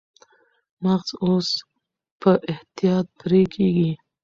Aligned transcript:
مغز 0.83 1.09
اوس 1.23 1.49
په 2.21 2.31
احتیاط 2.51 3.05
پرې 3.19 3.41
کېږي. 3.53 3.91